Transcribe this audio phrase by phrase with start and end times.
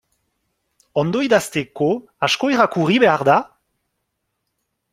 [1.01, 1.89] Ondo idazteko,
[2.29, 3.39] asko irakurri behar da?